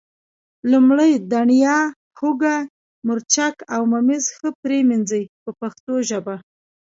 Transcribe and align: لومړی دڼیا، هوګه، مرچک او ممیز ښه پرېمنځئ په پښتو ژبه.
لومړی 0.71 1.11
دڼیا، 1.31 1.77
هوګه، 2.19 2.55
مرچک 3.07 3.55
او 3.73 3.81
ممیز 3.93 4.25
ښه 4.37 4.49
پرېمنځئ 4.61 5.23
په 5.43 5.51
پښتو 5.59 5.93
ژبه. 6.09 6.35